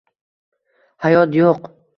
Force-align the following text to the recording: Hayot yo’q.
Hayot 1.05 1.39
yo’q. 1.43 1.73